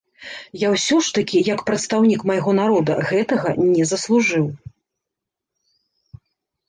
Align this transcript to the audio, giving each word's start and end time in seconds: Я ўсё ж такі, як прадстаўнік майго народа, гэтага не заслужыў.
Я 0.59 0.69
ўсё 0.75 0.95
ж 1.07 1.13
такі, 1.17 1.37
як 1.49 1.59
прадстаўнік 1.67 2.21
майго 2.31 2.51
народа, 2.61 2.93
гэтага 3.11 3.49
не 3.67 3.89
заслужыў. 3.93 4.51